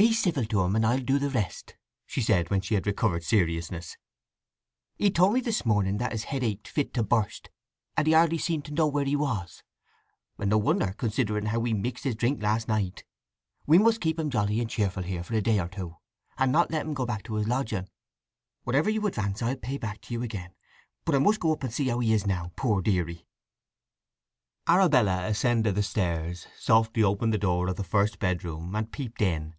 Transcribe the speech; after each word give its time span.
"Be 0.00 0.14
civil 0.14 0.46
to 0.46 0.62
him, 0.62 0.76
and 0.76 0.86
I'll 0.86 1.02
do 1.02 1.18
the 1.18 1.28
rest," 1.28 1.76
she 2.06 2.22
said 2.22 2.48
when 2.48 2.62
she 2.62 2.74
had 2.74 2.86
recovered 2.86 3.22
seriousness. 3.22 3.98
"He 4.96 5.10
told 5.10 5.34
me 5.34 5.40
this 5.42 5.66
morning 5.66 5.98
that 5.98 6.12
his 6.12 6.24
head 6.24 6.42
ached 6.42 6.68
fit 6.68 6.94
to 6.94 7.02
burst, 7.02 7.50
and 7.98 8.06
he 8.06 8.14
hardly 8.14 8.38
seemed 8.38 8.64
to 8.64 8.72
know 8.72 8.86
where 8.86 9.04
he 9.04 9.14
was. 9.14 9.62
And 10.38 10.48
no 10.48 10.56
wonder, 10.56 10.94
considering 10.96 11.44
how 11.44 11.62
he 11.64 11.74
mixed 11.74 12.04
his 12.04 12.14
drink 12.16 12.42
last 12.42 12.66
night. 12.66 13.04
We 13.66 13.76
must 13.76 14.00
keep 14.00 14.18
him 14.18 14.30
jolly 14.30 14.58
and 14.60 14.70
cheerful 14.70 15.02
here 15.02 15.22
for 15.22 15.34
a 15.34 15.42
day 15.42 15.58
or 15.60 15.68
two, 15.68 15.98
and 16.38 16.50
not 16.50 16.70
let 16.70 16.86
him 16.86 16.94
go 16.94 17.04
back 17.04 17.22
to 17.24 17.34
his 17.34 17.46
lodging. 17.46 17.90
Whatever 18.64 18.88
you 18.88 19.06
advance 19.06 19.42
I'll 19.42 19.54
pay 19.56 19.76
back 19.76 20.00
to 20.02 20.14
you 20.14 20.22
again. 20.22 20.54
But 21.04 21.14
I 21.14 21.18
must 21.18 21.40
go 21.40 21.52
up 21.52 21.62
and 21.62 21.74
see 21.74 21.88
how 21.88 21.98
he 21.98 22.14
is 22.14 22.26
now, 22.26 22.52
poor 22.56 22.80
deary." 22.80 23.26
Arabella 24.66 25.26
ascended 25.26 25.74
the 25.74 25.82
stairs, 25.82 26.46
softly 26.58 27.02
opened 27.02 27.34
the 27.34 27.38
door 27.38 27.68
of 27.68 27.76
the 27.76 27.84
first 27.84 28.18
bedroom, 28.18 28.74
and 28.74 28.90
peeped 28.90 29.20
in. 29.20 29.56